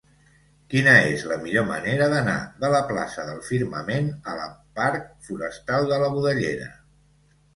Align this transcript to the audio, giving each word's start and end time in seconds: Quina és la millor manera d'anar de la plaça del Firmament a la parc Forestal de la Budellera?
Quina 0.73 0.93
és 1.09 1.25
la 1.31 1.35
millor 1.41 1.65
manera 1.71 2.05
d'anar 2.13 2.37
de 2.63 2.71
la 2.75 2.79
plaça 2.91 3.25
del 3.27 3.37
Firmament 3.49 4.09
a 4.31 4.35
la 4.39 4.47
parc 4.79 5.05
Forestal 5.27 5.87
de 5.93 6.01
la 6.05 6.09
Budellera? 6.17 6.71